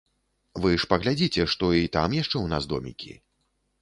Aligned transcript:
Вы 0.61 0.71
ж 0.83 0.87
паглядзіце, 0.93 1.45
што 1.55 1.69
і 1.81 1.85
там 1.99 2.17
яшчэ 2.21 2.33
ў 2.39 2.47
нас 2.55 2.63
домікі. 2.73 3.13